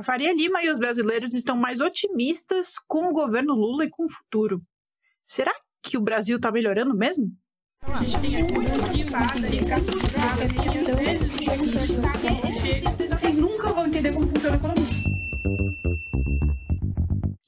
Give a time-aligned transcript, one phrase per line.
[0.00, 4.06] A Faria Lima e os brasileiros estão mais otimistas com o governo Lula e com
[4.06, 4.62] o futuro.
[5.26, 7.30] Será que o Brasil está melhorando mesmo?
[7.82, 8.54] A gente tem aqui
[13.10, 15.00] Vocês nunca vão entender como funciona a economia.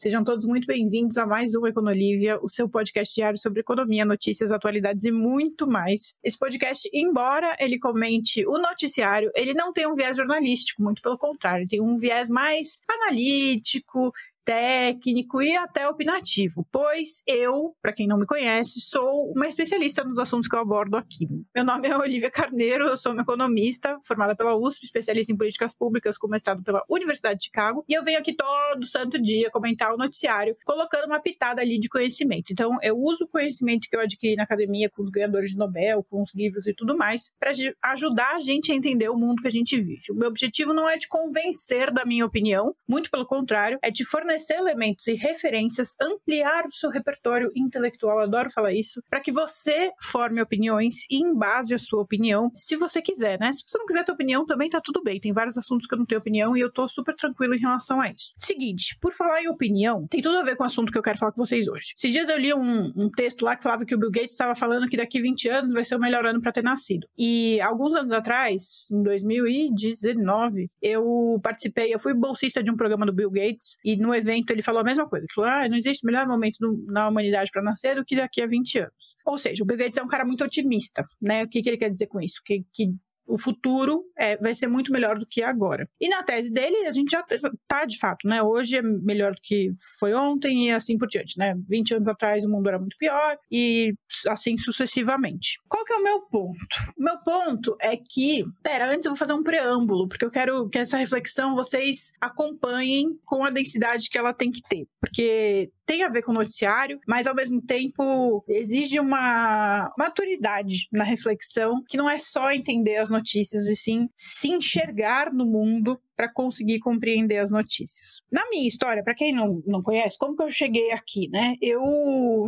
[0.02, 4.50] Sejam todos muito bem-vindos a mais um Econolívia, o seu podcast diário sobre economia, notícias,
[4.50, 6.12] atualidades e muito mais.
[6.24, 11.16] Esse podcast, embora ele comente o noticiário, ele não tem um viés jornalístico, muito pelo
[11.16, 14.12] contrário, tem um viés mais analítico,
[14.44, 20.18] técnico e até opinativo, pois eu, para quem não me conhece, sou uma especialista nos
[20.18, 21.28] assuntos que eu abordo aqui.
[21.54, 25.74] Meu nome é Olivia Carneiro, eu sou uma economista formada pela USP, especialista em políticas
[25.74, 29.94] públicas com mestrado pela Universidade de Chicago, e eu venho aqui todo santo dia comentar
[29.94, 32.52] o noticiário, colocando uma pitada ali de conhecimento.
[32.52, 36.04] Então, eu uso o conhecimento que eu adquiri na academia com os ganhadores de Nobel,
[36.10, 37.52] com os livros e tudo mais, para
[37.92, 40.10] ajudar a gente a entender o mundo que a gente vive.
[40.10, 44.04] O meu objetivo não é de convencer da minha opinião, muito pelo contrário, é de
[44.04, 49.30] fornecer fornecer elementos e referências, ampliar o seu repertório intelectual, adoro falar isso, para que
[49.30, 53.52] você forme opiniões e embase a sua opinião, se você quiser, né?
[53.52, 55.20] Se você não quiser ter opinião, também tá tudo bem.
[55.20, 58.00] Tem vários assuntos que eu não tenho opinião e eu tô super tranquilo em relação
[58.00, 58.32] a isso.
[58.38, 61.18] Seguinte, por falar em opinião, tem tudo a ver com o assunto que eu quero
[61.18, 61.92] falar com vocês hoje.
[61.96, 64.54] Esses dias eu li um, um texto lá que falava que o Bill Gates estava
[64.54, 67.06] falando que daqui 20 anos vai ser o melhor ano para ter nascido.
[67.18, 73.12] E alguns anos atrás, em 2019, eu participei, eu fui bolsista de um programa do
[73.12, 75.24] Bill Gates e no evento ele falou a mesma coisa.
[75.24, 78.40] Ele falou: ah, não existe melhor momento no, na humanidade para nascer do que daqui
[78.42, 79.16] a 20 anos.
[79.26, 81.44] Ou seja, o Bill Gates é um cara muito otimista, né?
[81.44, 82.40] O que, que ele quer dizer com isso?
[82.44, 82.94] Que, que
[83.26, 85.88] o futuro é, vai ser muito melhor do que agora.
[86.00, 88.42] E na tese dele, a gente já está de fato, né?
[88.42, 91.54] Hoje é melhor do que foi ontem e assim por diante, né?
[91.68, 93.94] 20 anos atrás o mundo era muito pior e
[94.28, 95.58] assim sucessivamente.
[95.68, 96.76] Qual que é o meu ponto?
[96.96, 100.68] O meu ponto é que, pera, antes eu vou fazer um preâmbulo, porque eu quero
[100.68, 106.02] que essa reflexão vocês acompanhem com a densidade que ela tem que ter, porque tem
[106.02, 111.96] a ver com o noticiário, mas ao mesmo tempo exige uma maturidade na reflexão, que
[111.96, 117.38] não é só entender as notícias, e sim se enxergar no mundo para conseguir compreender
[117.38, 118.20] as notícias.
[118.30, 121.54] Na minha história, para quem não, não conhece, como que eu cheguei aqui, né?
[121.60, 121.82] Eu,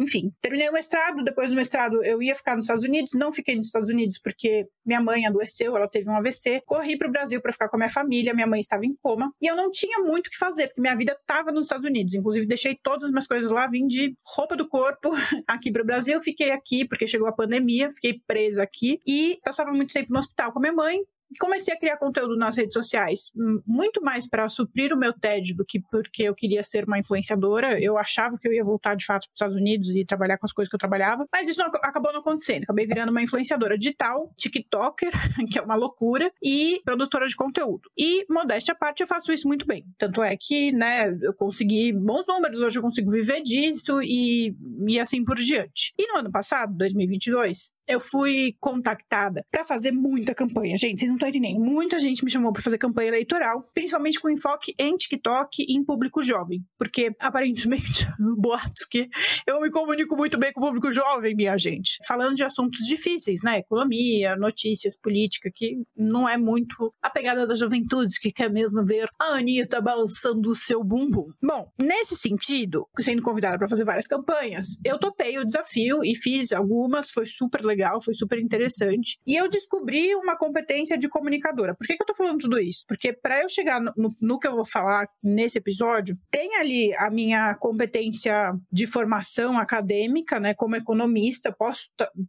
[0.01, 3.57] enfim, terminei o mestrado, depois do mestrado eu ia ficar nos Estados Unidos, não fiquei
[3.57, 7.41] nos Estados Unidos porque minha mãe adoeceu, ela teve um AVC, corri para o Brasil
[7.41, 9.99] para ficar com a minha família, minha mãe estava em coma, e eu não tinha
[9.99, 13.11] muito o que fazer, porque minha vida estava nos Estados Unidos, inclusive deixei todas as
[13.11, 15.11] minhas coisas lá, vim de roupa do corpo
[15.49, 19.73] aqui para o Brasil, fiquei aqui porque chegou a pandemia, fiquei presa aqui e passava
[19.73, 21.01] muito tempo no hospital com a minha mãe,
[21.39, 23.31] comecei a criar conteúdo nas redes sociais,
[23.67, 27.81] muito mais para suprir o meu TED do que porque eu queria ser uma influenciadora.
[27.81, 30.47] Eu achava que eu ia voltar de fato para os Estados Unidos e trabalhar com
[30.47, 32.65] as coisas que eu trabalhava, mas isso não, acabou não acontecendo.
[32.65, 35.11] Acabei virando uma influenciadora digital, TikToker,
[35.51, 37.91] que é uma loucura, e produtora de conteúdo.
[37.97, 39.85] E, modéstia à parte, eu faço isso muito bem.
[39.99, 44.55] Tanto é que, né, eu consegui bons números, hoje eu consigo viver disso e,
[44.87, 45.93] e assim por diante.
[45.99, 50.77] E no ano passado, 2022, eu fui contactada para fazer muita campanha.
[50.77, 51.61] Gente, vocês não estão entendendo.
[51.61, 55.85] Muita gente me chamou para fazer campanha eleitoral, principalmente com enfoque em TikTok e em
[55.85, 56.65] público jovem.
[56.79, 58.07] Porque, aparentemente,
[58.39, 59.09] boatos que
[59.47, 61.99] eu me comunico muito bem com o público jovem, minha gente.
[62.07, 63.59] Falando de assuntos difíceis, né?
[63.59, 69.09] Economia, notícias, política, que não é muito a pegada das juventudes, que quer mesmo ver
[69.21, 71.27] a Anitta balançando o seu bumbum.
[71.43, 76.53] Bom, nesse sentido, sendo convidada para fazer várias campanhas, eu topei o desafio e fiz
[76.53, 79.19] algumas, foi super legal legal, foi super interessante.
[79.27, 81.75] E eu descobri uma competência de comunicadora.
[81.75, 82.85] Por que, que eu tô falando tudo isso?
[82.87, 86.95] Porque para eu chegar no, no, no, que eu vou falar nesse episódio, tem ali
[86.95, 91.89] a minha competência de formação acadêmica, né, como economista, posso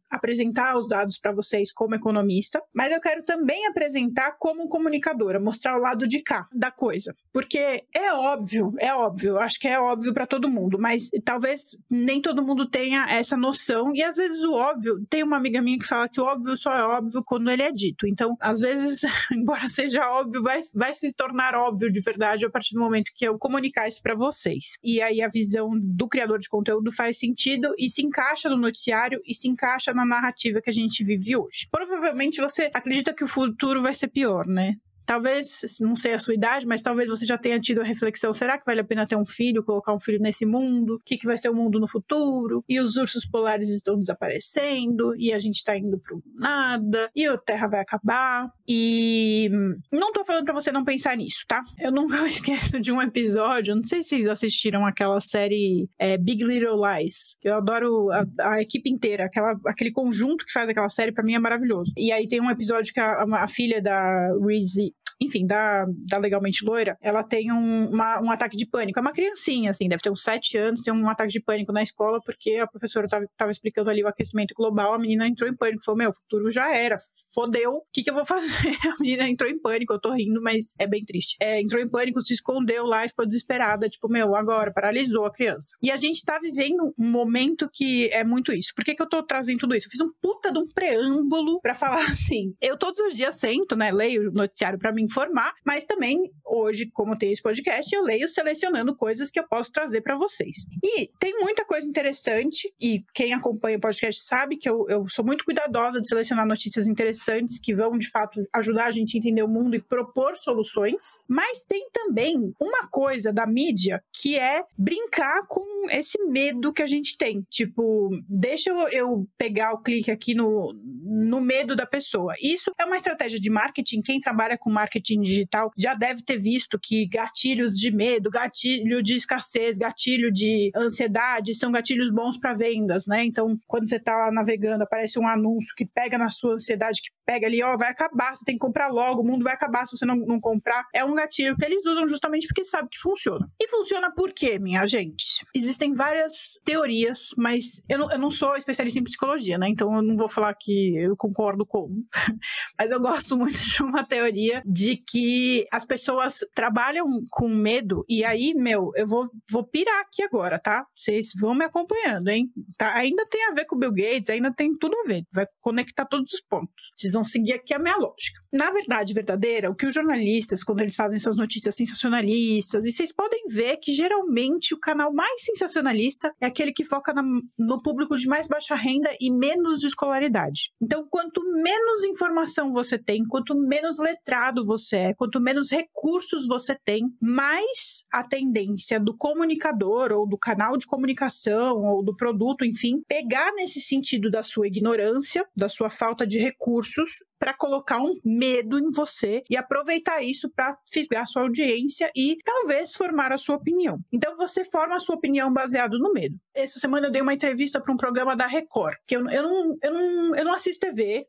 [0.10, 5.78] apresentar os dados para vocês como economista, mas eu quero também apresentar como comunicadora, mostrar
[5.78, 7.16] o lado de cá da coisa.
[7.32, 12.22] Porque é óbvio, é óbvio, acho que é óbvio para todo mundo, mas talvez nem
[12.22, 15.78] todo mundo tenha essa noção e às vezes o óbvio tem uma uma amiga minha
[15.78, 18.08] que fala que o óbvio só é óbvio quando ele é dito.
[18.08, 19.02] Então, às vezes,
[19.32, 23.26] embora seja óbvio, vai, vai se tornar óbvio de verdade a partir do momento que
[23.26, 24.78] eu comunicar isso para vocês.
[24.84, 29.22] E aí a visão do criador de conteúdo faz sentido e se encaixa no noticiário
[29.26, 31.68] e se encaixa na narrativa que a gente vive hoje.
[31.72, 34.76] Provavelmente você acredita que o futuro vai ser pior, né?
[35.06, 38.58] Talvez, não sei a sua idade, mas talvez você já tenha tido a reflexão: será
[38.58, 40.96] que vale a pena ter um filho, colocar um filho nesse mundo?
[40.96, 42.64] O que, que vai ser o mundo no futuro?
[42.68, 47.38] E os ursos polares estão desaparecendo, e a gente está indo para nada, e a
[47.38, 48.50] Terra vai acabar.
[48.68, 49.50] E
[49.92, 51.64] não tô falando para você não pensar nisso, tá?
[51.80, 56.44] Eu nunca esqueço de um episódio, não sei se vocês assistiram aquela série é, Big
[56.44, 57.36] Little Lies.
[57.44, 61.36] Eu adoro a, a, equipe inteira, aquela, aquele conjunto que faz aquela série, para mim
[61.36, 61.92] é maravilhoso.
[61.98, 66.66] E aí tem um episódio que a, a filha da Reese enfim, da, da Legalmente
[66.66, 69.00] Loira, ela tem um, uma, um ataque de pânico.
[69.00, 71.84] É uma criancinha, assim, deve ter uns sete anos, tem um ataque de pânico na
[71.84, 75.56] escola, porque a professora tava, tava explicando ali o aquecimento global, a menina entrou em
[75.56, 76.98] pânico, falou, meu, o futuro já era,
[77.34, 78.76] fodeu, o que que eu vou fazer?
[78.84, 81.38] A menina entrou em pânico, eu tô rindo, mas é bem triste.
[81.40, 85.32] É, entrou em pânico, se escondeu lá e ficou desesperada, tipo, meu, agora, paralisou a
[85.32, 85.78] criança.
[85.82, 88.74] E a gente tá vivendo um momento que é muito isso.
[88.76, 89.88] Por que que eu tô trazendo tudo isso?
[89.88, 93.76] Eu fiz um puta de um preâmbulo para falar assim, eu todos os dias sento,
[93.76, 98.04] né, leio o noticiário para me informar, mas também hoje, como tem esse podcast, eu
[98.04, 100.66] leio selecionando coisas que eu posso trazer para vocês.
[100.84, 105.26] E tem muita coisa interessante, e quem acompanha o podcast sabe que eu, eu sou
[105.26, 109.44] muito cuidadosa de selecionar notícias interessantes que vão, de fato, ajudar a gente a entender
[109.44, 111.18] o mundo e propor soluções.
[111.28, 116.88] Mas tem também uma coisa da mídia que é brincar com esse medo que a
[116.88, 117.42] gente tem.
[117.50, 122.34] Tipo, deixa eu, eu pegar o clique aqui no, no medo da pessoa.
[122.42, 124.02] Isso é uma estratégia de marketing.
[124.02, 129.16] Quem trabalha com marketing digital já deve ter visto que gatilhos de medo, gatilho de
[129.16, 133.24] escassez, gatilho de ansiedade são gatilhos bons para vendas, né?
[133.24, 137.48] Então, quando você está navegando, aparece um anúncio que pega na sua ansiedade, que pega
[137.48, 140.06] ali, ó, vai acabar, você tem que comprar logo, o mundo vai acabar se você
[140.06, 140.86] não, não comprar.
[140.94, 143.50] É um gatilho que eles usam justamente porque sabe que funciona.
[143.60, 145.44] E funciona por quê, minha gente?
[145.56, 149.68] Existem várias teorias, mas eu não, eu não sou especialista em psicologia, né?
[149.70, 151.90] Então eu não vou falar que eu concordo com.
[152.78, 158.24] mas eu gosto muito de uma teoria de que as pessoas trabalham com medo, e
[158.24, 160.86] aí, meu, eu vou, vou pirar aqui agora, tá?
[160.94, 162.52] Vocês vão me acompanhando, hein?
[162.78, 162.94] Tá?
[162.96, 166.06] Ainda tem a ver com o Bill Gates, ainda tem tudo a ver, vai conectar
[166.06, 166.92] todos os pontos.
[166.96, 168.42] Vocês vão seguir aqui a minha lógica.
[168.56, 173.12] Na verdade verdadeira, o que os jornalistas, quando eles fazem essas notícias sensacionalistas, e vocês
[173.12, 177.22] podem ver que geralmente o canal mais sensacionalista é aquele que foca na,
[177.60, 180.72] no público de mais baixa renda e menos de escolaridade.
[180.82, 186.78] Então, quanto menos informação você tem, quanto menos letrado você é, quanto menos recursos você
[186.86, 193.02] tem, mais a tendência do comunicador ou do canal de comunicação ou do produto, enfim,
[193.06, 197.10] pegar nesse sentido da sua ignorância, da sua falta de recursos
[197.40, 202.94] para colocar um medo em você e aproveitar isso para fisgar sua audiência e talvez
[202.94, 204.00] formar a sua opinião.
[204.12, 206.36] Então você forma a sua opinião baseado no medo.
[206.56, 209.78] Essa semana eu dei uma entrevista para um programa da Record, que eu, eu, não,
[209.84, 211.28] eu, não, eu não assisto TV,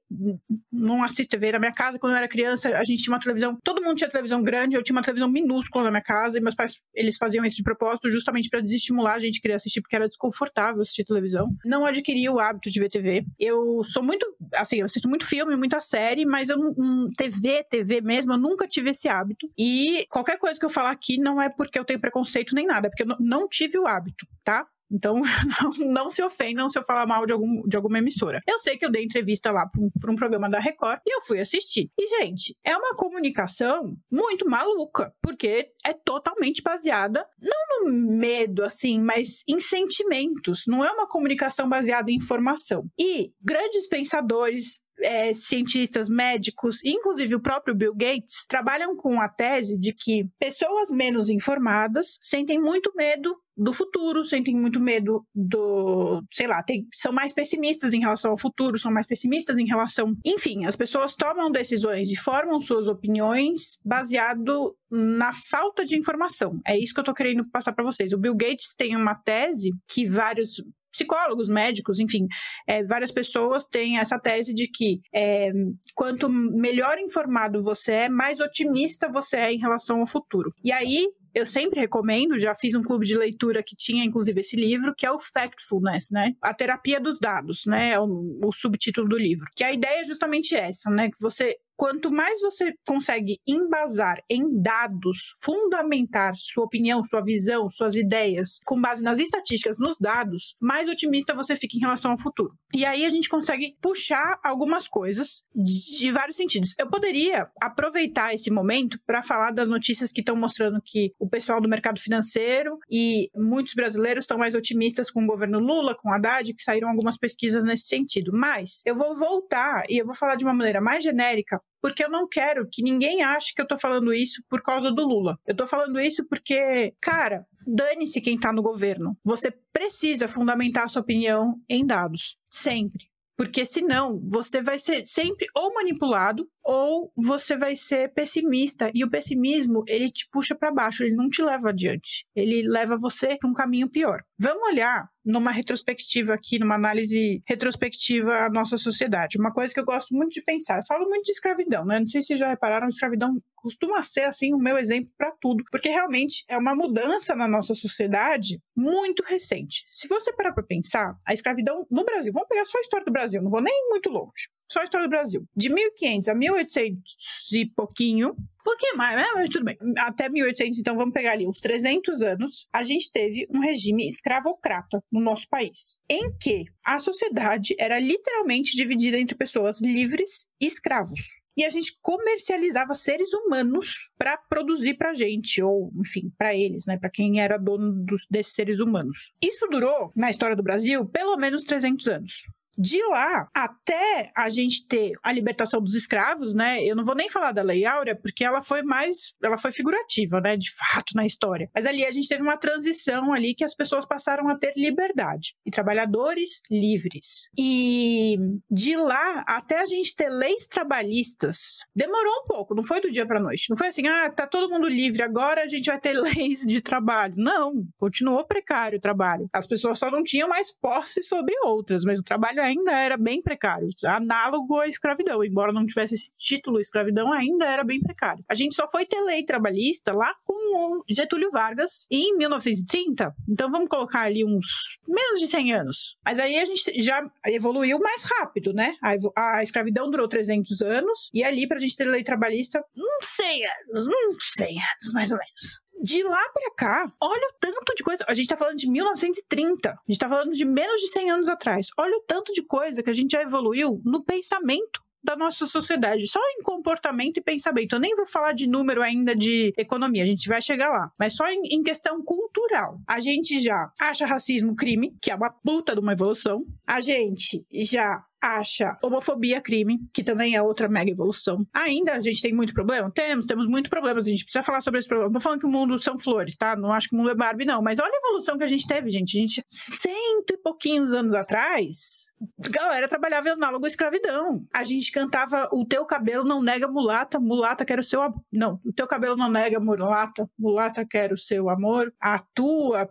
[0.73, 1.99] não assisto TV na minha casa.
[1.99, 4.83] Quando eu era criança, a gente tinha uma televisão, todo mundo tinha televisão grande, eu
[4.83, 8.09] tinha uma televisão minúscula na minha casa e meus pais, eles faziam isso de propósito
[8.09, 11.49] justamente para desestimular a gente querer assistir porque era desconfortável assistir televisão.
[11.65, 13.25] Não adquiri o hábito de ver TV.
[13.39, 14.25] Eu sou muito,
[14.55, 17.11] assim, eu assisto muito filme, muita série série, mas eu não.
[17.17, 19.51] TV, TV mesmo, eu nunca tive esse hábito.
[19.59, 22.87] E qualquer coisa que eu falar aqui não é porque eu tenho preconceito nem nada,
[22.87, 24.67] é porque eu não tive o hábito, tá?
[24.91, 25.21] Então,
[25.81, 28.41] não, não, se ofendam se eu falar mal de, algum, de alguma emissora.
[28.47, 31.21] Eu sei que eu dei entrevista lá para um, um, programa da Record e eu
[31.23, 31.91] fui assistir.
[31.99, 39.01] E, gente, é uma comunicação muito maluca, porque é totalmente baseada, não no medo, assim,
[39.01, 40.65] mas em sentimentos.
[40.67, 42.89] Não é uma comunicação baseada em informação.
[42.99, 49.79] E grandes pensadores, é, cientistas, médicos, inclusive o próprio Bill Gates, trabalham com a tese
[49.79, 56.47] de que pessoas menos informadas sentem muito medo do futuro, sentem muito medo do, sei
[56.47, 60.67] lá, tem, são mais pessimistas em relação ao futuro, são mais pessimistas em relação, enfim,
[60.67, 66.61] as pessoas tomam decisões e formam suas opiniões baseado na falta de informação.
[66.67, 68.13] É isso que eu tô querendo passar para vocês.
[68.13, 70.63] O Bill Gates tem uma tese que vários
[70.97, 72.27] psicólogos, médicos, enfim,
[72.67, 75.53] é, várias pessoas têm essa tese de que é,
[75.95, 80.53] quanto melhor informado você é, mais otimista você é em relação ao futuro.
[80.65, 84.57] E aí, eu sempre recomendo, já fiz um clube de leitura que tinha inclusive esse
[84.57, 86.33] livro, que é o Factfulness, né?
[86.41, 87.91] A terapia dos dados, né?
[87.91, 89.45] É o, o subtítulo do livro.
[89.55, 91.11] Que a ideia é justamente essa, né?
[91.11, 97.95] Que você quanto mais você consegue embasar em dados, fundamentar sua opinião, sua visão, suas
[97.95, 102.55] ideias, com base nas estatísticas, nos dados, mais otimista você fica em relação ao futuro.
[102.75, 106.75] E aí a gente consegue puxar algumas coisas de vários sentidos.
[106.79, 111.61] Eu poderia aproveitar esse momento para falar das notícias que estão mostrando que o pessoal
[111.61, 116.55] do mercado financeiro e muitos brasileiros estão mais otimistas com o governo Lula, com Haddad,
[116.55, 118.33] que saíram algumas pesquisas nesse sentido.
[118.33, 122.11] Mas eu vou voltar e eu vou falar de uma maneira mais genérica porque eu
[122.11, 125.39] não quero que ninguém ache que eu tô falando isso por causa do Lula.
[125.47, 129.17] Eu tô falando isso porque, cara, dane-se quem tá no governo.
[129.25, 132.37] Você precisa fundamentar sua opinião em dados.
[132.51, 133.07] Sempre.
[133.37, 138.91] Porque senão você vai ser sempre ou manipulado ou você vai ser pessimista.
[138.93, 142.27] E o pessimismo, ele te puxa para baixo, ele não te leva adiante.
[142.35, 144.23] Ele leva você para um caminho pior.
[144.37, 149.39] Vamos olhar numa retrospectiva aqui, numa análise retrospectiva à nossa sociedade.
[149.39, 152.01] Uma coisa que eu gosto muito de pensar, eu falo muito de escravidão, né?
[152.01, 155.89] Não sei se já repararam, escravidão costuma ser assim o meu exemplo para tudo, porque
[155.89, 159.85] realmente é uma mudança na nossa sociedade muito recente.
[159.89, 163.13] Se você parar para pensar, a escravidão no Brasil, vamos pegar só a história do
[163.13, 164.49] Brasil, não vou nem muito longe.
[164.71, 165.47] Só a história do Brasil.
[165.57, 167.17] De 1500 a 1800
[167.53, 169.27] e pouquinho, um pouquinho mais, né?
[169.35, 169.77] mas tudo bem.
[169.99, 175.03] Até 1800, então vamos pegar ali uns 300 anos, a gente teve um regime escravocrata
[175.11, 181.21] no nosso país, em que a sociedade era literalmente dividida entre pessoas livres e escravos
[181.57, 186.99] e a gente comercializava seres humanos para produzir para gente ou enfim para eles, né,
[186.99, 189.33] para quem era dono dos, desses seres humanos.
[189.43, 192.33] Isso durou na história do Brasil pelo menos 300 anos.
[192.77, 196.85] De lá até a gente ter a libertação dos escravos, né?
[196.85, 200.41] Eu não vou nem falar da Lei Áurea, porque ela foi mais, ela foi figurativa,
[200.41, 200.57] né?
[200.57, 201.71] De fato na história.
[201.75, 205.55] Mas ali a gente teve uma transição ali que as pessoas passaram a ter liberdade
[205.65, 207.49] e trabalhadores livres.
[207.59, 208.37] E
[208.71, 213.27] de lá até a gente ter leis trabalhistas, demorou um pouco, não foi do dia
[213.27, 213.71] para noite.
[213.71, 216.81] Não foi assim, ah, tá todo mundo livre, agora a gente vai ter leis de
[216.81, 217.35] trabalho.
[217.37, 219.49] Não, continuou precário o trabalho.
[219.53, 223.43] As pessoas só não tinham mais posse sobre outras, mas o trabalho ainda era bem
[223.43, 228.45] precário, análogo à escravidão, embora não tivesse esse título escravidão, ainda era bem precário.
[228.49, 230.55] A gente só foi ter lei trabalhista lá com
[230.99, 236.17] o Getúlio Vargas em 1930, então vamos colocar ali uns menos de 100 anos.
[236.25, 238.95] Mas aí a gente já evoluiu mais rápido, né?
[239.03, 243.65] A, a escravidão durou 300 anos e ali pra gente ter lei trabalhista, uns 100
[243.65, 248.03] anos, uns 100 anos mais ou menos de lá para cá, olha o tanto de
[248.03, 248.25] coisa.
[248.29, 249.91] A gente tá falando de 1930.
[249.91, 251.89] A gente tá falando de menos de 100 anos atrás.
[251.99, 256.29] Olha o tanto de coisa que a gente já evoluiu no pensamento da nossa sociedade,
[256.29, 257.97] só em comportamento e pensamento.
[257.97, 261.35] Eu nem vou falar de número ainda de economia, a gente vai chegar lá, mas
[261.35, 263.01] só em, em, questão cultural.
[263.09, 266.65] A gente já acha racismo crime, que é uma puta de uma evolução.
[266.87, 271.67] A gente já acha homofobia crime, que também é outra mega evolução.
[271.73, 273.11] Ainda a gente tem muito problema?
[273.11, 274.27] Temos, temos muito problemas.
[274.27, 275.31] A gente precisa falar sobre esse problema.
[275.31, 276.77] Não tô falando que o mundo são flores, tá?
[276.77, 277.83] Não acho que o mundo é Barbie, não.
[277.83, 279.37] Mas olha a evolução que a gente teve, gente.
[279.37, 284.65] A gente, cento e pouquinhos anos atrás, galera trabalhava análogo à escravidão.
[284.73, 288.41] A gente cantava o teu cabelo não nega mulata, mulata quer o seu amor.
[288.53, 292.13] Não, o teu cabelo não nega mulata, mulata quer o seu amor.
[292.21, 293.09] A tua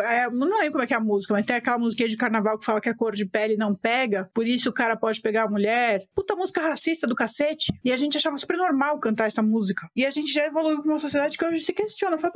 [0.00, 2.58] é, não lembro como é que é a música, mas tem aquela musiquinha de carnaval
[2.58, 5.44] que fala que a cor de pele não pega, por isso o cara pode pegar
[5.44, 6.06] a mulher.
[6.14, 7.72] Puta música racista do cacete.
[7.84, 9.88] E a gente achava super normal cantar essa música.
[9.94, 12.18] E a gente já evoluiu pra uma sociedade que hoje se questiona.
[12.18, 12.32] Fala,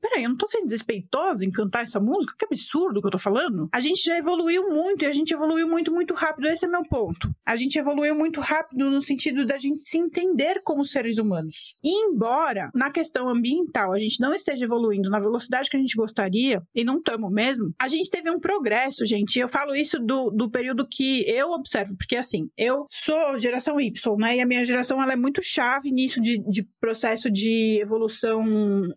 [0.00, 2.34] peraí, eu não tô sendo desrespeitosa em cantar essa música?
[2.38, 3.68] Que absurdo que eu tô falando.
[3.72, 6.48] A gente já evoluiu muito e a gente evoluiu muito, muito rápido.
[6.48, 7.34] Esse é meu ponto.
[7.46, 11.74] A gente evoluiu muito rápido no sentido da gente se entender como seres humanos.
[11.82, 15.96] E embora na questão ambiental a gente não esteja evoluindo na velocidade que a gente
[15.96, 19.38] gostaria, e não estamos mesmo, a gente teve um progresso, gente.
[19.38, 24.16] Eu falo isso do, do período que eu observo, porque assim, eu sou geração Y,
[24.18, 24.36] né?
[24.36, 28.44] E a minha geração ela é muito chave nisso de, de processo de evolução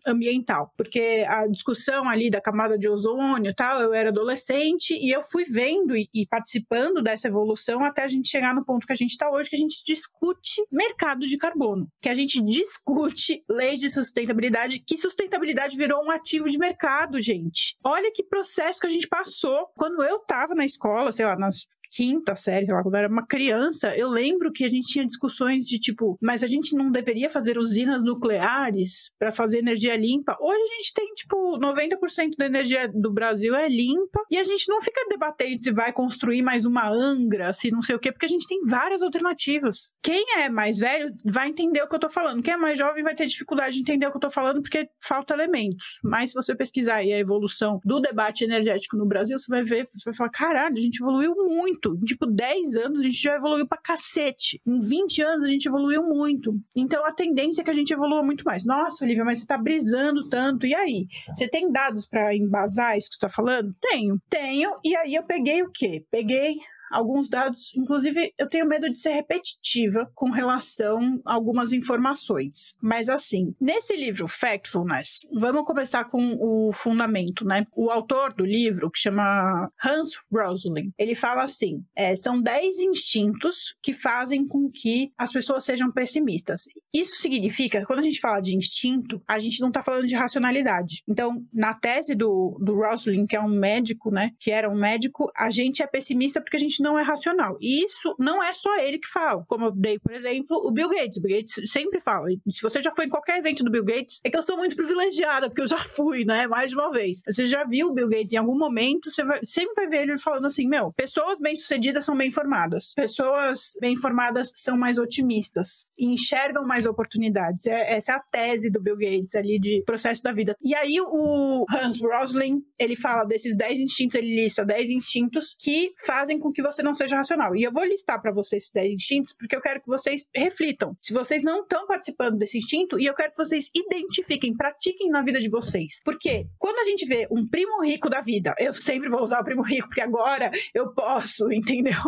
[0.06, 5.10] ambiental, porque a discussão ali da camada de ozônio e tal, eu era adolescente e
[5.14, 8.92] eu fui vendo e, e participando dessa evolução até a gente chegar no ponto que
[8.92, 13.42] a gente está hoje, que a gente discute mercado de carbono, que a gente discute
[13.48, 18.80] leis de sustentabilidade, que sustentabilidade virou um ativo de mercado, gente gente, olha que processo
[18.80, 19.68] que a gente passou.
[19.76, 23.08] Quando eu tava na escola, sei lá, nas quinta série, sei lá, quando eu era
[23.08, 26.90] uma criança, eu lembro que a gente tinha discussões de tipo, mas a gente não
[26.90, 30.36] deveria fazer usinas nucleares para fazer energia limpa.
[30.40, 34.68] Hoje a gente tem, tipo, 90% da energia do Brasil é limpa e a gente
[34.68, 38.26] não fica debatendo se vai construir mais uma Angra, se não sei o quê, porque
[38.26, 39.90] a gente tem várias alternativas.
[40.02, 42.42] Quem é mais velho vai entender o que eu tô falando.
[42.42, 44.88] Quem é mais jovem vai ter dificuldade de entender o que eu tô falando porque
[45.04, 45.98] falta elementos.
[46.02, 49.86] Mas se você pesquisar aí a evolução do debate energético no Brasil, você vai ver,
[49.86, 51.96] você vai falar, caralho, a gente evoluiu muito muito.
[51.96, 54.60] Em, tipo, 10 anos a gente já evoluiu pra cacete.
[54.66, 56.58] Em 20 anos a gente evoluiu muito.
[56.76, 58.64] Então a tendência é que a gente evolua muito mais.
[58.64, 60.66] Nossa, Olivia, mas você tá brisando tanto.
[60.66, 61.06] E aí?
[61.34, 63.74] Você tem dados para embasar isso que você tá falando?
[63.80, 64.20] Tenho.
[64.28, 64.74] Tenho.
[64.84, 66.04] E aí eu peguei o quê?
[66.10, 66.56] Peguei
[66.90, 72.74] alguns dados, inclusive eu tenho medo de ser repetitiva com relação a algumas informações.
[72.80, 77.66] Mas assim, nesse livro Factfulness, vamos começar com o fundamento, né?
[77.76, 83.76] O autor do livro, que chama Hans Rosling, ele fala assim: é, são 10 instintos
[83.82, 86.64] que fazem com que as pessoas sejam pessimistas.
[86.92, 91.02] Isso significa, quando a gente fala de instinto, a gente não está falando de racionalidade.
[91.08, 94.30] Então, na tese do, do Rosling, que é um médico, né?
[94.38, 97.56] Que era um médico, a gente é pessimista porque a gente gente não é racional.
[97.60, 99.44] E isso não é só ele que fala.
[99.46, 101.18] Como eu dei, por exemplo, o Bill Gates.
[101.18, 102.28] O Bill Gates sempre fala.
[102.50, 104.76] Se você já foi em qualquer evento do Bill Gates, é que eu sou muito
[104.76, 106.46] privilegiada, porque eu já fui, né?
[106.46, 107.22] Mais de uma vez.
[107.26, 110.18] Você já viu o Bill Gates em algum momento, você vai, sempre vai ver ele
[110.18, 112.94] falando assim: meu, pessoas bem-sucedidas são bem informadas.
[112.94, 117.66] Pessoas bem informadas são mais otimistas e enxergam mais oportunidades.
[117.66, 120.54] É, essa é a tese do Bill Gates ali de processo da vida.
[120.62, 125.92] E aí o Hans Rosling, ele fala desses 10 instintos, ele lista 10 instintos que
[126.04, 127.56] fazem com que você não seja racional.
[127.56, 130.96] E eu vou listar para vocês esses 10 instintos porque eu quero que vocês reflitam.
[131.00, 135.22] Se vocês não estão participando desse instinto, e eu quero que vocês identifiquem, pratiquem na
[135.22, 136.00] vida de vocês.
[136.04, 139.44] Porque quando a gente vê um primo rico da vida, eu sempre vou usar o
[139.44, 141.98] primo rico, porque agora eu posso, entendeu?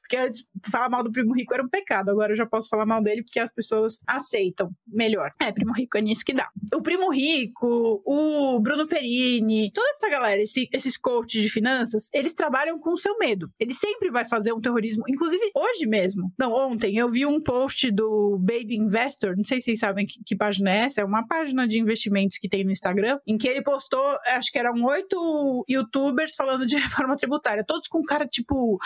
[0.00, 2.86] Porque antes falar mal do primo rico era um pecado, agora eu já posso falar
[2.86, 5.30] mal dele porque as pessoas aceitam melhor.
[5.40, 6.48] É, primo rico é nisso que dá.
[6.74, 12.34] O primo rico, o Bruno Perini, toda essa galera, esse, esses coaches de finanças, eles
[12.34, 13.50] trabalham com o seu medo.
[13.58, 16.32] Ele sempre vai fazer um terrorismo, inclusive hoje mesmo.
[16.38, 20.14] Não, ontem eu vi um post do Baby Investor, não sei se vocês sabem que,
[20.24, 23.46] que página é essa, é uma página de investimentos que tem no Instagram, em que
[23.46, 28.78] ele postou, acho que eram oito youtubers falando de reforma tributária, todos com cara tipo,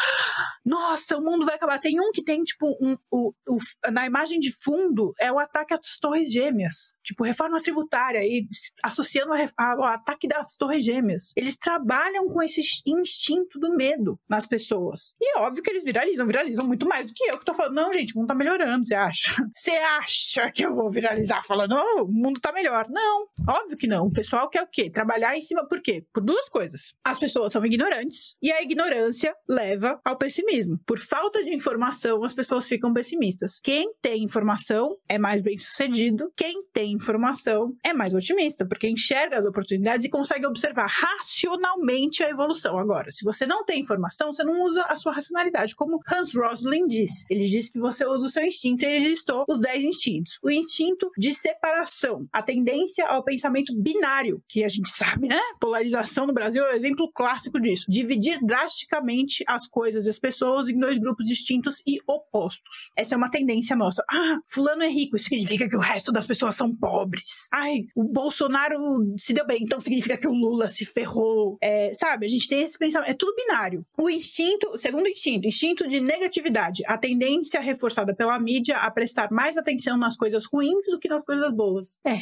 [0.65, 1.79] nossa, o mundo vai acabar.
[1.79, 3.59] Tem um que tem, tipo, um, um, um,
[3.93, 8.47] na imagem de fundo é o ataque às torres gêmeas, tipo, reforma tributária, e
[8.83, 11.33] associando ao ataque das torres gêmeas.
[11.37, 15.04] Eles trabalham com esse instinto do medo nas pessoas.
[15.21, 17.75] E é óbvio que eles viralizam, viralizam muito mais do que eu que tô falando,
[17.75, 19.35] não, gente, o mundo tá melhorando, você acha?
[19.55, 22.87] Você acha que eu vou viralizar falando, oh, o mundo tá melhor?
[22.89, 24.07] Não, óbvio que não.
[24.07, 24.91] O pessoal quer o quê?
[24.91, 26.05] Trabalhar em cima, por quê?
[26.13, 26.95] Por duas coisas.
[27.05, 30.79] As pessoas são ignorantes e a ignorância leva ao pessimismo.
[30.87, 33.61] Por falta de informação, as pessoas ficam pessimistas.
[33.63, 39.39] Quem tem informação é mais bem sucedido, quem tem informação é mais otimista, porque enxerga
[39.39, 42.79] as oportunidades e consegue observar racionalmente a evolução.
[42.79, 46.87] Agora, se você não tem informação, você não usa a sua racionalidade, como Hans Rosling
[46.87, 47.25] diz.
[47.29, 50.39] Ele diz que você usa o seu instinto e ele listou os 10 instintos.
[50.43, 55.41] O instinto de separação, a tendência ao pensamento binário, que a gente sabe, né?
[55.61, 57.85] Polarização no Brasil é um exemplo clássico disso.
[57.89, 62.91] Dividir drasticamente as coisas e as pessoas em dois grupos distintos e opostos.
[62.97, 64.05] Essa é uma tendência nossa.
[64.11, 67.49] Ah, fulano é rico, isso significa que o resto das pessoas são pobres.
[67.53, 68.77] Ai, o Bolsonaro
[69.19, 71.59] se deu bem, então significa que o Lula se ferrou.
[71.61, 73.85] É, sabe, a gente tem esse pensamento, é tudo binário.
[73.99, 79.57] O instinto, segundo instinto, instinto de negatividade, a tendência reforçada pela mídia a prestar mais
[79.57, 81.99] atenção nas coisas ruins do que nas coisas boas.
[82.05, 82.17] É,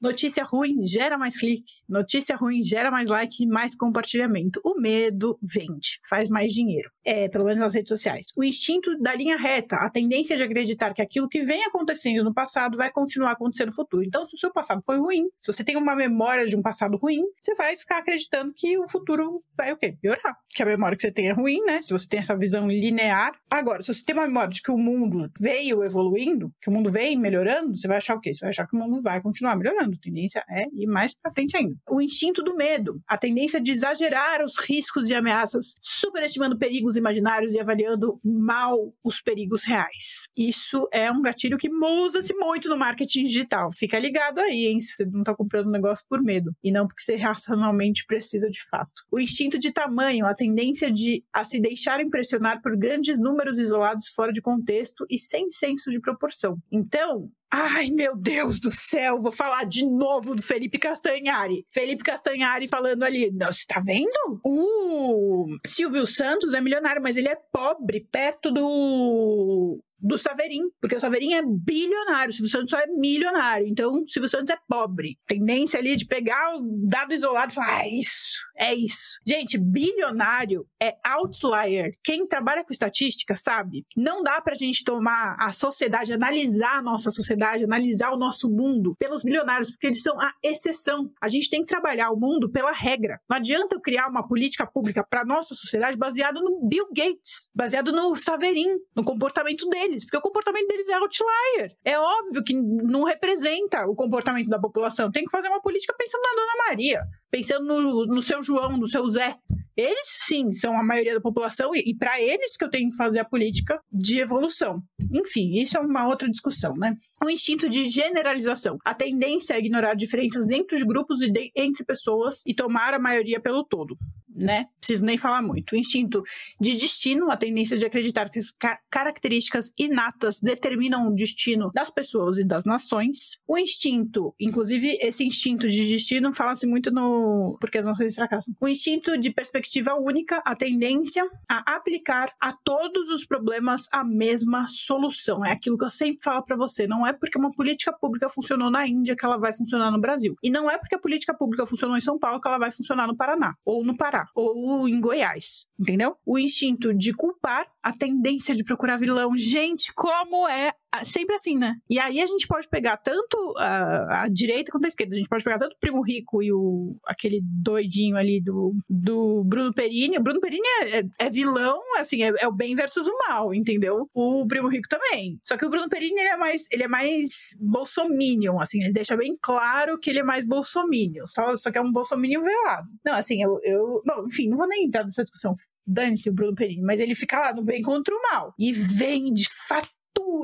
[0.00, 4.60] Notícia ruim gera mais clique, notícia ruim gera mais like mais compartilhamento.
[4.64, 6.88] O medo vende, faz mais dinheiro.
[7.04, 8.28] É, pelo menos nas redes sociais.
[8.36, 12.32] O instinto da linha reta, a tendência de acreditar que aquilo que vem acontecendo no
[12.32, 14.04] passado vai continuar acontecendo no futuro.
[14.04, 16.96] Então, se o seu passado foi ruim, se você tem uma memória de um passado
[16.96, 19.96] ruim, você vai ficar acreditando que o futuro vai o quê?
[20.00, 20.36] Piorar.
[20.54, 21.82] Que a memória que você tem é ruim, né?
[21.82, 23.32] Se você tem essa visão linear.
[23.50, 26.92] Agora, se você tem uma memória de que o mundo veio evoluindo, que o mundo
[26.92, 28.32] vem melhorando, você vai achar o quê?
[28.32, 31.32] Você vai achar que o mundo vai continuar melhorando a tendência é ir mais para
[31.32, 31.76] frente ainda.
[31.88, 37.52] O instinto do medo, a tendência de exagerar os riscos e ameaças, superestimando perigos imaginários
[37.52, 40.28] e avaliando mal os perigos reais.
[40.36, 41.68] Isso é um gatilho que
[42.08, 43.70] usa-se muito no marketing digital.
[43.72, 44.80] Fica ligado aí, hein?
[44.80, 48.48] Se você não está comprando um negócio por medo e não porque você racionalmente precisa
[48.48, 49.04] de fato.
[49.10, 54.08] O instinto de tamanho, a tendência de a se deixar impressionar por grandes números isolados
[54.08, 56.58] fora de contexto e sem senso de proporção.
[56.70, 61.64] Então, Ai, meu Deus do céu, vou falar de novo do Felipe Castanhari.
[61.70, 64.40] Felipe Castanhari falando ali, você tá vendo?
[64.44, 71.00] O Silvio Santos é milionário, mas ele é pobre, perto do do Saverin, porque o
[71.00, 75.18] Saverin é bilionário, o Silvio Santos só é milionário, então o Silvio Santos é pobre.
[75.26, 79.18] Tendência ali de pegar o dado isolado e falar, ah, isso, é isso.
[79.26, 81.90] Gente, bilionário é outlier.
[82.02, 87.10] Quem trabalha com estatística sabe, não dá pra gente tomar a sociedade, analisar a nossa
[87.10, 91.10] sociedade, analisar o nosso mundo pelos bilionários, porque eles são a exceção.
[91.20, 93.18] A gente tem que trabalhar o mundo pela regra.
[93.28, 97.92] Não adianta eu criar uma política pública para nossa sociedade baseada no Bill Gates, baseado
[97.92, 101.72] no Saverin, no comportamento dele deles, porque o comportamento deles é outlier.
[101.84, 105.10] É óbvio que não representa o comportamento da população.
[105.10, 108.88] Tem que fazer uma política pensando na Dona Maria, pensando no, no seu João, no
[108.88, 109.36] seu Zé.
[109.76, 112.96] Eles sim são a maioria da população e, e para eles que eu tenho que
[112.96, 114.82] fazer a política de evolução.
[115.14, 116.94] Enfim, isso é uma outra discussão, né?
[117.24, 121.84] O instinto de generalização, a tendência a ignorar diferenças dentro de grupos e de, entre
[121.84, 123.96] pessoas e tomar a maioria pelo todo
[124.42, 124.66] né?
[124.78, 125.72] Preciso nem falar muito.
[125.72, 126.22] O instinto
[126.60, 131.90] de destino, a tendência de acreditar que as ca características inatas determinam o destino das
[131.90, 133.38] pessoas e das nações.
[133.46, 138.54] O instinto, inclusive esse instinto de destino fala-se muito no porque as nações fracassam.
[138.60, 144.66] O instinto de perspectiva única, a tendência a aplicar a todos os problemas a mesma
[144.68, 145.44] solução.
[145.44, 148.70] É aquilo que eu sempre falo para você, não é porque uma política pública funcionou
[148.70, 150.36] na Índia que ela vai funcionar no Brasil.
[150.42, 153.06] E não é porque a política pública funcionou em São Paulo que ela vai funcionar
[153.06, 156.16] no Paraná ou no Pará ou em Goiás, entendeu?
[156.24, 159.36] O instinto de culpar, a tendência de procurar vilão.
[159.36, 160.72] Gente, como é
[161.04, 161.76] sempre assim, né?
[161.88, 165.14] E aí a gente pode pegar tanto a, a, direita quanto a esquerda.
[165.14, 169.44] A gente pode pegar tanto o Primo Rico e o aquele doidinho ali do, do
[169.44, 170.18] Bruno Perini.
[170.18, 173.52] O Bruno Perini é, é, é vilão, assim, é, é, o bem versus o mal,
[173.52, 174.08] entendeu?
[174.14, 175.38] O Primo Rico também.
[175.44, 179.16] Só que o Bruno Perini ele é mais, ele é mais bolsominion, assim, ele deixa
[179.16, 181.26] bem claro que ele é mais bolsominion.
[181.26, 182.88] Só, só que é um bolsominion velado.
[183.04, 184.02] Não, assim, eu, eu...
[184.06, 185.54] Bom, enfim, não vou nem entrar nessa discussão
[185.88, 189.48] dane-se o Bruno Perini, mas ele fica lá no bem contra o mal e vende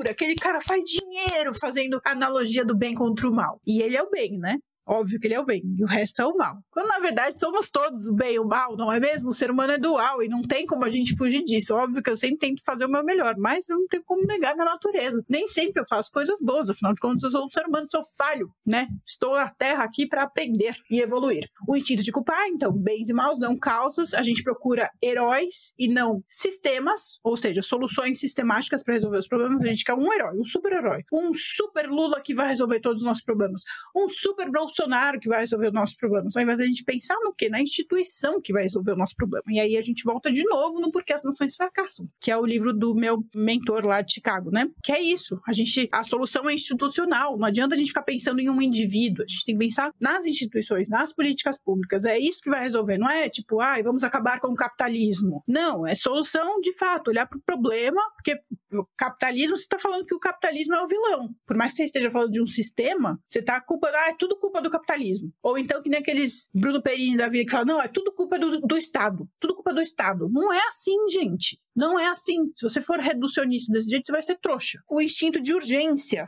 [0.09, 3.59] aquele cara faz dinheiro fazendo analogia do bem contra o mal.
[3.65, 4.57] E ele é o bem, né?
[4.87, 6.57] Óbvio que ele é o bem e o resto é o mal.
[6.69, 9.29] Quando na verdade somos todos o bem e o mal, não é mesmo?
[9.29, 11.75] O ser humano é dual e não tem como a gente fugir disso.
[11.75, 14.53] Óbvio que eu sempre tento fazer o meu melhor, mas eu não tenho como negar
[14.53, 15.23] minha natureza.
[15.27, 18.03] Nem sempre eu faço coisas boas, afinal de contas eu sou um ser humano, sou
[18.17, 18.87] falho, né?
[19.05, 21.49] Estou na Terra aqui para aprender e evoluir.
[21.67, 24.13] O instinto de culpar, então, bens e maus, não causas.
[24.13, 29.63] A gente procura heróis e não sistemas, ou seja, soluções sistemáticas para resolver os problemas.
[29.63, 33.07] A gente quer um herói, um super-herói, um super Lula que vai resolver todos os
[33.07, 33.63] nossos problemas,
[33.95, 37.33] um super Bolsonaro que vai resolver os nossos problemas, ao invés da gente pensar no
[37.33, 37.49] quê?
[37.49, 39.43] Na instituição que vai resolver o nosso problema.
[39.49, 42.45] E aí a gente volta de novo no Porquê as Nações Fracassam, que é o
[42.45, 44.67] livro do meu mentor lá de Chicago, né?
[44.83, 45.39] Que é isso.
[45.47, 47.37] A gente, a solução é institucional.
[47.37, 49.23] Não adianta a gente ficar pensando em um indivíduo.
[49.23, 52.03] A gente tem que pensar nas instituições, nas políticas públicas.
[52.05, 52.97] É isso que vai resolver.
[52.97, 55.43] Não é tipo, ah, vamos acabar com o capitalismo.
[55.47, 58.39] Não, é solução de fato, olhar para o problema, porque
[58.73, 61.29] o capitalismo, você está falando que o capitalismo é o vilão.
[61.45, 64.37] Por mais que você esteja falando de um sistema, você está culpando, ah, é tudo
[64.37, 65.31] culpa do capitalismo.
[65.41, 68.37] Ou então que nem aqueles Bruno Perini da vida que falam, não, é tudo culpa
[68.37, 69.27] do, do Estado.
[69.39, 70.29] Tudo culpa do Estado.
[70.29, 71.59] Não é assim, gente.
[71.75, 72.51] Não é assim.
[72.55, 74.79] Se você for reducionista desse jeito, você vai ser trouxa.
[74.89, 76.25] O instinto de urgência,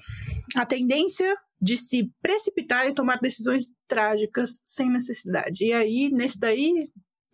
[0.56, 5.66] a tendência de se precipitar e tomar decisões trágicas sem necessidade.
[5.66, 6.72] E aí, nesse daí,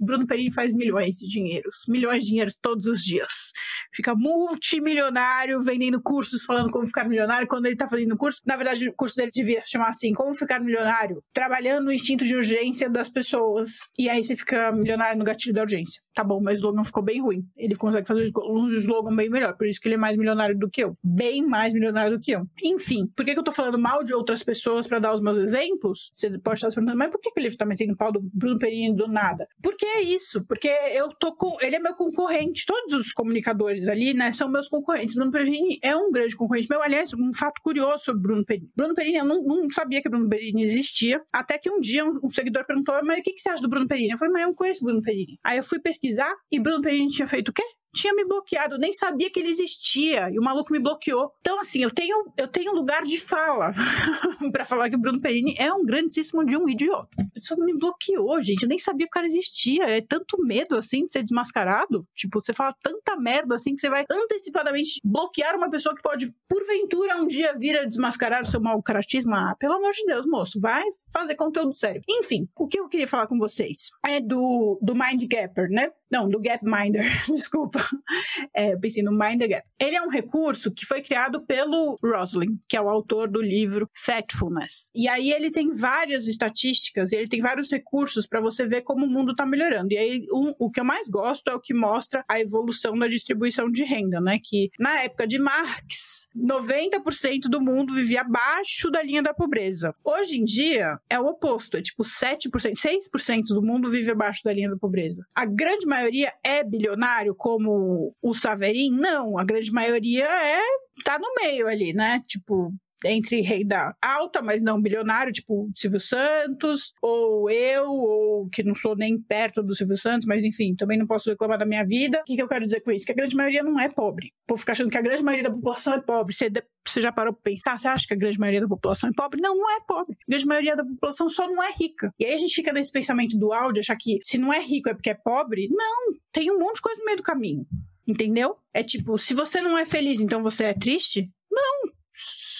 [0.04, 3.52] Bruno Perini faz milhões de dinheiros, milhões de dinheiros todos os dias.
[3.94, 7.48] Fica multimilionário vendendo cursos falando como ficar milionário.
[7.48, 10.60] Quando ele tá fazendo curso, na verdade, o curso dele devia chamar assim: Como ficar
[10.60, 11.24] milionário?
[11.34, 13.88] Trabalhando no instinto de urgência das pessoas.
[13.98, 16.02] E aí você fica milionário no gatilho da urgência.
[16.14, 17.44] Tá bom, mas o slogan ficou bem ruim.
[17.58, 19.56] Ele consegue fazer um slogan bem melhor.
[19.58, 20.98] Por isso que ele é mais milionário do que eu.
[21.04, 22.46] Bem mais milionário do que eu.
[22.64, 26.12] Enfim, por que, eu tô falando mal de outras pessoas para dar os meus exemplos?
[26.14, 28.60] Você pode estar se perguntando, mas por que, que ele tá metendo pau do Bruno
[28.60, 29.46] Perini do nada?
[29.62, 31.58] Porque é isso, porque eu tô com.
[31.62, 32.66] Ele é meu concorrente.
[32.66, 35.16] Todos os comunicadores ali, né, são meus concorrentes.
[35.16, 36.82] Bruno Perini é um grande concorrente meu.
[36.82, 38.72] Aliás, um fato curioso sobre Bruno Perini.
[38.76, 42.20] Bruno Perini, eu não, não sabia que Bruno Perini existia, até que um dia um,
[42.24, 44.12] um seguidor perguntou: Mas o que, que você acha do Bruno Perini?
[44.12, 45.40] Eu falei: Mas eu não conheço Bruno Perini.
[45.44, 47.64] Aí eu fui pesquisar e Bruno Perini tinha feito o quê?
[47.94, 51.32] Tinha me bloqueado, eu nem sabia que ele existia, e o maluco me bloqueou.
[51.40, 53.74] Então, assim, eu tenho, eu tenho lugar de fala
[54.52, 57.10] para falar que o Bruno Perini é um grandíssimo de um idiota.
[57.20, 59.84] A pessoa me bloqueou, gente, eu nem sabia que o cara existia.
[59.84, 62.08] É tanto medo, assim, de ser desmascarado.
[62.16, 66.34] Tipo, você fala tanta merda, assim, que você vai antecipadamente bloquear uma pessoa que pode,
[66.50, 69.36] porventura, um dia vir a desmascarar o seu mau caratismo.
[69.36, 72.02] Ah, pelo amor de Deus, moço, vai fazer conteúdo sério.
[72.10, 75.90] Enfim, o que eu queria falar com vocês é do, do Mind Gapper, né?
[76.14, 77.83] Não, do Gapminder, desculpa.
[78.56, 79.64] É, eu pensei no Mind the Gap.
[79.80, 83.90] Ele é um recurso que foi criado pelo Roslin, que é o autor do livro
[83.96, 84.92] Factfulness.
[84.94, 89.10] E aí ele tem várias estatísticas, ele tem vários recursos para você ver como o
[89.10, 89.94] mundo está melhorando.
[89.94, 93.08] E aí um, o que eu mais gosto é o que mostra a evolução da
[93.08, 94.40] distribuição de renda, né?
[94.44, 99.96] Que na época de Marx, 90% do mundo vivia abaixo da linha da pobreza.
[100.04, 104.54] Hoje em dia é o oposto, é tipo 7%, 6% do mundo vive abaixo da
[104.54, 105.26] linha da pobreza.
[105.34, 107.73] A grande maioria maioria é bilionário, como
[108.22, 108.92] o Saverin?
[108.92, 110.62] Não, a grande maioria é
[111.04, 112.22] tá no meio ali, né?
[112.28, 112.74] Tipo,
[113.06, 118.96] entre renda alta, mas não bilionário, tipo Silvio Santos, ou eu, ou que não sou
[118.96, 122.20] nem perto do Silvio Santos, mas enfim, também não posso reclamar da minha vida.
[122.22, 123.06] O que, que eu quero dizer com isso?
[123.06, 124.28] Que a grande maioria não é pobre.
[124.44, 126.34] O povo fica achando que a grande maioria da população é pobre.
[126.34, 126.52] Você,
[126.86, 127.80] você já parou pra pensar?
[127.80, 129.42] Você acha que a grande maioria da população é pobre?
[129.42, 130.16] Não, não é pobre.
[130.16, 132.12] A grande maioria da população só não é rica.
[132.20, 134.90] E aí a gente fica nesse pensamento dual de achar que se não é rico
[134.90, 135.70] é porque é pobre.
[135.72, 137.66] Não, tem um monte de coisa no meio do caminho.
[138.08, 138.58] Entendeu?
[138.74, 141.30] É tipo, se você não é feliz, então você é triste?
[141.50, 141.93] Não,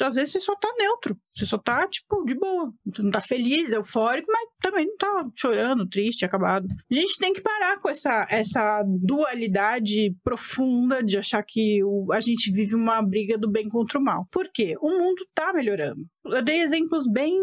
[0.02, 1.18] às vezes você só tá neutro.
[1.36, 2.72] Você só tá, tipo, de boa.
[3.00, 6.68] Não tá feliz, eufórico, mas também não tá chorando, triste, acabado.
[6.92, 12.22] A gente tem que parar com essa, essa dualidade profunda de achar que o, a
[12.22, 14.28] gente vive uma briga do bem contra o mal.
[14.32, 14.76] Por quê?
[14.80, 16.06] O mundo tá melhorando.
[16.26, 17.36] Eu dei exemplos bem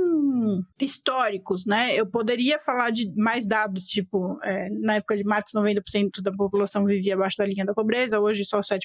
[0.81, 1.94] históricos, né?
[1.94, 6.85] Eu poderia falar de mais dados, tipo, é, na época de Marx, 90% da população
[6.85, 8.79] vivia abaixo da linha da pobreza, hoje só 7%.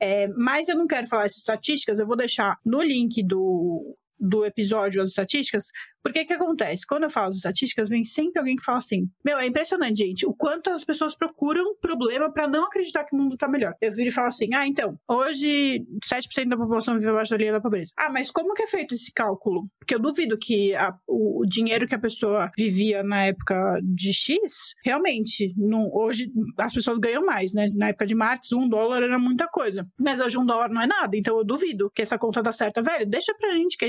[0.00, 4.44] É, mas eu não quero falar essas estatísticas, eu vou deixar no link do, do
[4.44, 5.70] episódio as estatísticas,
[6.06, 6.86] porque que acontece?
[6.86, 10.24] Quando eu falo as estatísticas, vem sempre alguém que fala assim: Meu, é impressionante, gente,
[10.24, 13.74] o quanto as pessoas procuram problema para não acreditar que o mundo tá melhor.
[13.80, 17.52] Eu viro e falo assim: Ah, então, hoje 7% da população vive abaixo da linha
[17.54, 17.92] da pobreza.
[17.98, 19.68] Ah, mas como que é feito esse cálculo?
[19.80, 24.74] Porque eu duvido que a, o, dinheiro que a pessoa vivia na época de X,
[24.84, 27.68] realmente, não, hoje as pessoas ganham mais, né?
[27.74, 29.84] Na época de Marx, um dólar era muita coisa.
[29.98, 32.80] Mas hoje um dólar não é nada, então eu duvido que essa conta dá certa.
[32.80, 33.88] Velho, deixa pra gente que é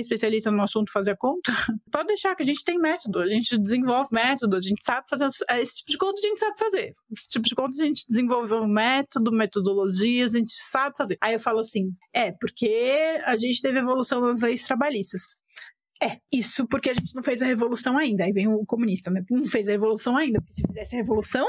[0.51, 1.51] no assunto fazer a conta.
[1.91, 5.27] Pode deixar que a gente tem método, a gente desenvolve métodos, a gente sabe fazer
[5.59, 6.93] esse tipo de conta a gente sabe fazer.
[7.11, 11.17] Esse tipo de conta a gente desenvolveu um método, metodologias, a gente sabe fazer.
[11.21, 15.35] Aí eu falo assim, é, porque a gente teve evolução nas leis trabalhistas.
[16.01, 18.23] É, isso porque a gente não fez a revolução ainda.
[18.23, 19.23] Aí vem o comunista, né?
[19.29, 20.39] Não fez a revolução ainda.
[20.39, 21.47] Porque se fizesse a revolução.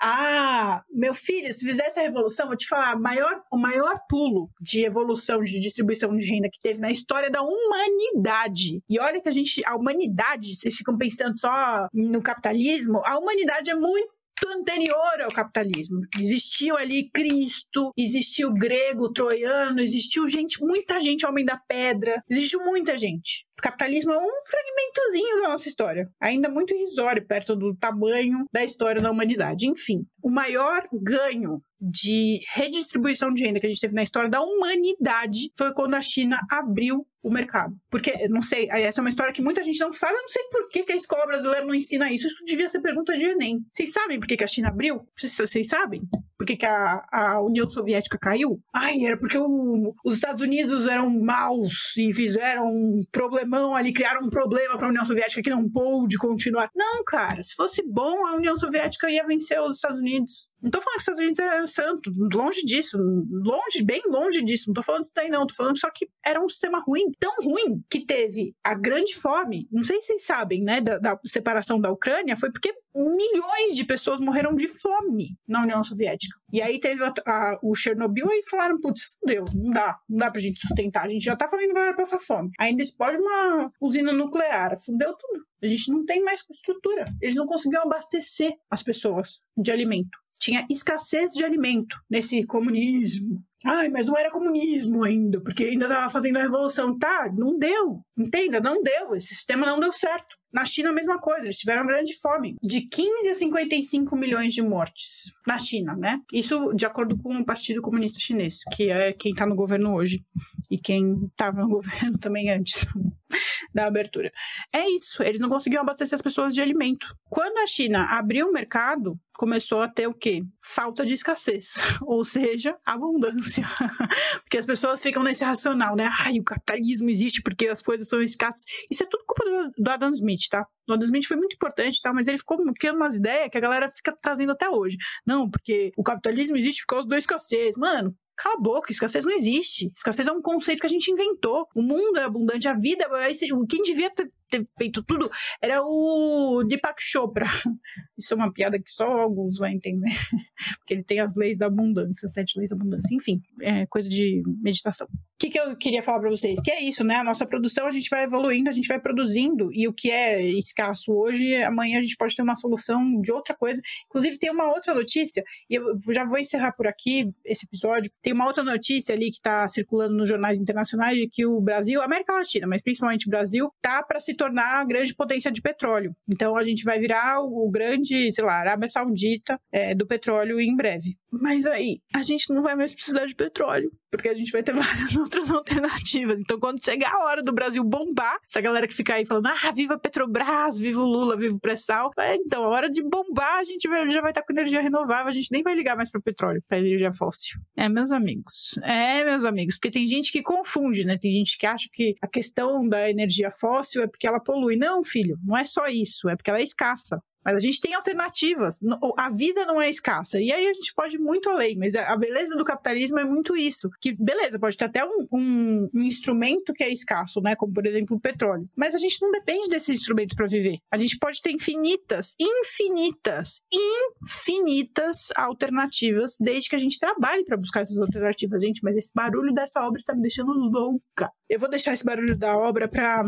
[0.00, 4.84] Ah, meu filho, se fizesse a revolução, vou te falar, maior, o maior pulo de
[4.84, 8.82] evolução, de distribuição de renda que teve na história da humanidade.
[8.88, 13.70] E olha que a gente, a humanidade, vocês ficam pensando só no capitalismo, a humanidade
[13.70, 16.00] é muito anterior ao capitalismo.
[16.18, 22.96] Existiu ali Cristo, existiu grego, troiano, existiu gente, muita gente, homem da pedra, existiu muita
[22.96, 23.44] gente.
[23.58, 28.64] O capitalismo é um fragmentozinho da nossa história, ainda muito irrisório perto do tamanho da
[28.64, 29.68] história da humanidade.
[29.68, 34.40] Enfim, o maior ganho de redistribuição de renda que a gente teve na história da
[34.40, 37.74] humanidade foi quando a China abriu o mercado.
[37.90, 40.42] Porque, não sei, essa é uma história que muita gente não sabe, eu não sei
[40.50, 42.26] por que, que a escola brasileira não ensina isso.
[42.26, 43.60] Isso devia ser pergunta de Enem.
[43.72, 45.06] Vocês sabem por que, que a China abriu?
[45.16, 46.02] Vocês, sabem?
[46.36, 48.60] Por que, que a, a, União Soviética caiu?
[48.74, 54.26] Ai, era porque o, os Estados Unidos eram maus e fizeram um problemão ali, criaram
[54.26, 56.70] um problema para a União Soviética que não pôde continuar.
[56.74, 60.48] Não, cara, se fosse bom, a União Soviética ia vencer os Estados Unidos.
[60.62, 64.64] Não tô falando que os Estados Unidos é santo, longe disso, longe, bem longe disso.
[64.68, 65.46] Não tô falando isso daí, não.
[65.46, 69.66] Tô falando só que era um sistema ruim, tão ruim que teve a grande fome.
[69.72, 73.84] Não sei se vocês sabem, né, da, da separação da Ucrânia, foi porque milhões de
[73.84, 76.38] pessoas morreram de fome na União Soviética.
[76.52, 80.30] E aí teve a, a, o Chernobyl e falaram, putz, fudeu, não dá, não dá
[80.30, 82.50] pra gente sustentar, a gente já tá fazendo galera passar fome.
[82.60, 85.44] Ainda explode uma usina nuclear, fudeu tudo.
[85.62, 87.04] A gente não tem mais estrutura.
[87.20, 93.40] Eles não conseguiam abastecer as pessoas de alimento tinha escassez de alimento nesse comunismo.
[93.64, 96.98] Ai, mas não era comunismo ainda, porque ainda estava fazendo a revolução.
[96.98, 98.00] Tá, não deu.
[98.18, 99.14] Entenda, não deu.
[99.14, 100.36] Esse sistema não deu certo.
[100.52, 104.60] Na China, a mesma coisa, eles tiveram grande fome, de 15 a 55 milhões de
[104.60, 106.20] mortes na China, né?
[106.32, 110.24] Isso de acordo com o Partido Comunista Chinês, que é quem está no governo hoje
[110.70, 112.84] e quem estava no governo também antes
[113.74, 114.32] da abertura.
[114.72, 117.16] É isso, eles não conseguiam abastecer as pessoas de alimento.
[117.28, 120.44] Quando a China abriu o mercado, começou a ter o quê?
[120.62, 123.66] Falta de escassez, ou seja, abundância.
[124.44, 126.10] porque as pessoas ficam nesse racional, né?
[126.20, 128.64] Ai, o capitalismo existe porque as coisas são escassas.
[128.90, 130.66] Isso é tudo culpa do, do Adam Smith tá?
[130.88, 132.12] O Adam Smith foi muito importante, tá?
[132.12, 134.96] Mas ele ficou criando umas ideias que a galera fica trazendo até hoje.
[135.26, 137.76] Não, porque o capitalismo existe por causa da escassez.
[137.76, 139.92] Mano, Cala a boca, escassez não existe.
[139.94, 141.68] Escassez é um conceito que a gente inventou.
[141.76, 143.04] O mundo é abundante, a vida.
[143.04, 143.30] É
[143.68, 144.10] quem devia
[144.52, 147.46] ter, feito tudo era o Deepak Chopra.
[148.18, 150.10] Isso é uma piada que só alguns vão entender.
[150.78, 153.14] Porque ele tem as leis da abundância, sete leis da abundância.
[153.14, 155.06] Enfim, é coisa de meditação.
[155.06, 156.60] O que, que eu queria falar para vocês?
[156.62, 157.16] Que é isso, né?
[157.16, 159.70] A nossa produção a gente vai evoluindo, a gente vai produzindo.
[159.72, 163.56] E o que é escasso hoje, amanhã a gente pode ter uma solução de outra
[163.56, 163.80] coisa.
[164.06, 168.32] Inclusive, tem uma outra notícia, e eu já vou encerrar por aqui esse episódio tem
[168.32, 172.32] uma outra notícia ali que está circulando nos jornais internacionais de que o Brasil, América
[172.32, 176.14] Latina, mas principalmente o Brasil, tá para se tornar a grande potência de petróleo.
[176.28, 180.74] Então a gente vai virar o, grande, sei lá, Arábia Saudita é, do petróleo em
[180.74, 181.16] breve.
[181.32, 184.74] Mas aí, a gente não vai mais precisar de petróleo, porque a gente vai ter
[184.76, 186.38] várias outras alternativas.
[186.38, 189.72] Então, quando chegar a hora do Brasil bombar, essa galera que fica aí falando, ah,
[189.74, 193.64] viva Petrobras, viva o Lula, viva o pré-sal, é, então, a hora de bombar, a
[193.64, 196.20] gente vai, já vai estar com energia renovável, a gente nem vai ligar mais para
[196.20, 197.58] petróleo, para energia fóssil.
[197.76, 198.78] É, meus amigos.
[198.82, 201.16] É, meus amigos, porque tem gente que confunde, né?
[201.18, 204.76] Tem gente que acha que a questão da energia fóssil é porque ela polui.
[204.76, 207.18] Não, filho, não é só isso, é porque ela é escassa.
[207.44, 208.78] Mas a gente tem alternativas.
[209.16, 210.40] A vida não é escassa.
[210.40, 211.76] E aí a gente pode ir muito além.
[211.76, 213.88] Mas a beleza do capitalismo é muito isso.
[214.00, 217.56] Que, beleza, pode ter até um, um, um instrumento que é escasso, né?
[217.56, 218.68] Como, por exemplo, o petróleo.
[218.76, 220.78] Mas a gente não depende desse instrumento para viver.
[220.90, 227.80] A gente pode ter infinitas, infinitas, infinitas alternativas, desde que a gente trabalhe para buscar
[227.80, 228.62] essas alternativas.
[228.62, 231.30] Gente, mas esse barulho dessa obra está me deixando louca.
[231.48, 233.24] Eu vou deixar esse barulho da obra pra,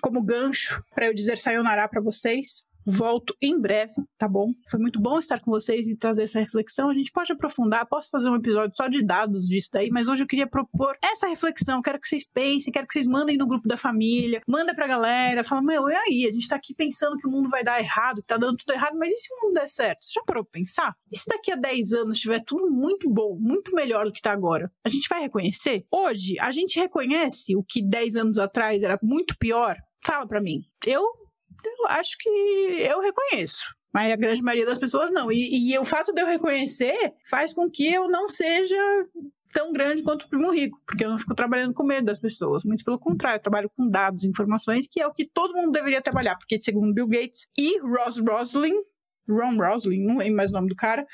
[0.00, 2.64] como gancho para eu dizer sayonara para vocês.
[2.86, 4.52] Volto em breve, tá bom?
[4.70, 6.88] Foi muito bom estar com vocês e trazer essa reflexão.
[6.88, 10.22] A gente pode aprofundar, posso fazer um episódio só de dados disso daí, mas hoje
[10.22, 11.82] eu queria propor essa reflexão.
[11.82, 15.42] Quero que vocês pensem, quero que vocês mandem no grupo da família, manda pra galera,
[15.42, 16.26] fala, meu, e aí?
[16.28, 18.72] A gente tá aqui pensando que o mundo vai dar errado, que tá dando tudo
[18.72, 19.98] errado, mas e se o mundo der certo?
[20.02, 20.94] Você já parou pra pensar?
[21.10, 24.30] E se daqui a 10 anos tiver tudo muito bom, muito melhor do que tá
[24.30, 24.70] agora?
[24.84, 25.84] A gente vai reconhecer?
[25.90, 29.76] Hoje, a gente reconhece o que 10 anos atrás era muito pior?
[30.04, 30.60] Fala pra mim.
[30.86, 31.25] Eu
[31.66, 33.64] eu acho que eu reconheço.
[33.92, 35.32] Mas a grande maioria das pessoas não.
[35.32, 38.76] E, e o fato de eu reconhecer faz com que eu não seja
[39.54, 42.62] tão grande quanto o primo rico, porque eu não fico trabalhando com medo das pessoas.
[42.62, 46.02] Muito pelo contrário, eu trabalho com dados, informações, que é o que todo mundo deveria
[46.02, 48.74] trabalhar, porque segundo Bill Gates e Ross Roslin,
[49.28, 51.06] Ron Roslin, não lembro mais o nome do cara,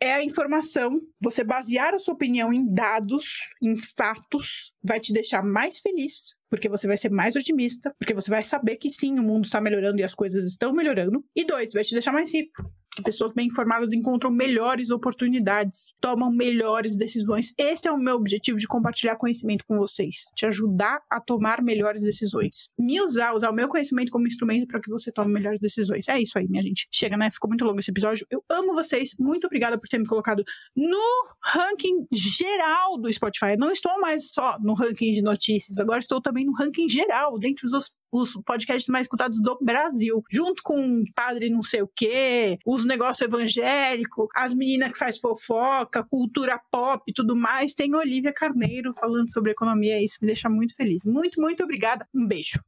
[0.00, 1.00] é a informação.
[1.20, 6.68] Você basear a sua opinião em dados, em fatos, vai te deixar mais feliz, porque
[6.68, 10.00] você vai ser mais otimista, porque você vai saber que sim, o mundo está melhorando
[10.00, 11.24] e as coisas estão melhorando.
[11.36, 12.70] E dois, vai te deixar mais rico
[13.02, 17.52] pessoas bem informadas encontram melhores oportunidades, tomam melhores decisões.
[17.58, 22.02] Esse é o meu objetivo de compartilhar conhecimento com vocês, te ajudar a tomar melhores
[22.02, 22.68] decisões.
[22.78, 26.08] Me usar, usar o meu conhecimento como instrumento para que você tome melhores decisões.
[26.08, 26.86] É isso aí, minha gente.
[26.90, 27.30] Chega, né?
[27.30, 28.26] Ficou muito longo esse episódio.
[28.30, 29.14] Eu amo vocês.
[29.18, 30.44] Muito obrigada por ter me colocado
[30.76, 33.52] no ranking geral do Spotify.
[33.52, 37.38] Eu não estou mais só no ranking de notícias, agora estou também no ranking geral,
[37.38, 37.72] dentre os
[38.12, 43.20] os podcasts mais escutados do Brasil, junto com padre não sei o quê, os negócios
[43.20, 47.74] evangélicos, as meninas que faz fofoca, cultura pop e tudo mais.
[47.74, 51.04] Tem Olivia Carneiro falando sobre economia, isso me deixa muito feliz.
[51.04, 52.06] Muito, muito obrigada.
[52.14, 52.60] Um beijo.